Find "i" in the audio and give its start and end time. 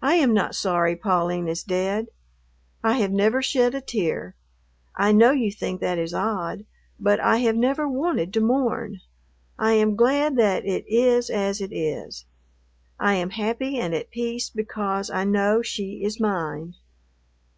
0.00-0.14, 2.82-2.94, 4.94-5.12, 7.20-7.36, 9.58-9.72, 12.98-13.16, 15.10-15.24